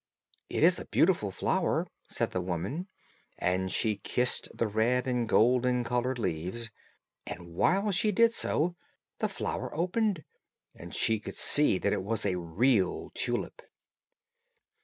[0.49, 2.87] "It is a beautiful flower," said the woman,
[3.37, 6.71] and she kissed the red and golden colored leaves,
[7.27, 8.75] and while she did so
[9.19, 10.23] the flower opened,
[10.73, 13.61] and she could see that it was a real tulip.